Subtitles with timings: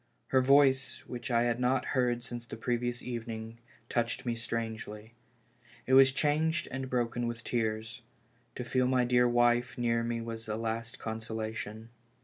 [0.29, 5.13] Her voice, which I had not heard since the previous evening, touched me strangely.
[5.85, 8.01] It was changed and broken with tears.
[8.55, 11.89] To feel my dear wife near me was a last consolation.